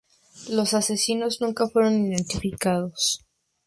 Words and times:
Los 0.49 0.73
asesinos 0.73 1.41
nunca 1.41 1.67
fueron 1.67 2.07
identificados. 2.07 3.23